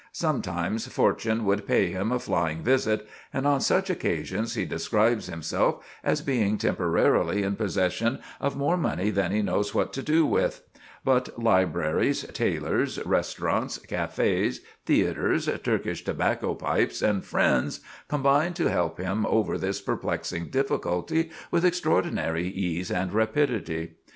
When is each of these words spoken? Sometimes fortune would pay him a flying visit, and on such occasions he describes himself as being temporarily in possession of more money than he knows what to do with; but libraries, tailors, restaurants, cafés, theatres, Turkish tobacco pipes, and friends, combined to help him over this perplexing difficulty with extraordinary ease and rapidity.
Sometimes 0.13 0.87
fortune 0.87 1.45
would 1.45 1.67
pay 1.67 1.91
him 1.91 2.11
a 2.11 2.17
flying 2.17 2.63
visit, 2.63 3.07
and 3.31 3.45
on 3.45 3.61
such 3.61 3.87
occasions 3.87 4.55
he 4.55 4.65
describes 4.65 5.27
himself 5.27 5.85
as 6.03 6.23
being 6.23 6.57
temporarily 6.57 7.43
in 7.43 7.55
possession 7.55 8.17
of 8.39 8.57
more 8.57 8.77
money 8.77 9.11
than 9.11 9.31
he 9.31 9.43
knows 9.43 9.75
what 9.75 9.93
to 9.93 10.01
do 10.01 10.25
with; 10.25 10.63
but 11.05 11.37
libraries, 11.37 12.23
tailors, 12.33 12.97
restaurants, 13.05 13.77
cafés, 13.77 14.61
theatres, 14.87 15.47
Turkish 15.63 16.03
tobacco 16.03 16.55
pipes, 16.55 17.03
and 17.03 17.23
friends, 17.23 17.81
combined 18.07 18.55
to 18.55 18.71
help 18.71 18.97
him 18.99 19.23
over 19.27 19.55
this 19.55 19.81
perplexing 19.81 20.47
difficulty 20.47 21.29
with 21.51 21.63
extraordinary 21.63 22.47
ease 22.47 22.89
and 22.89 23.13
rapidity. 23.13 23.97